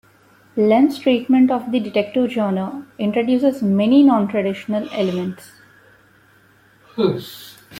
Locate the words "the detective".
1.71-2.31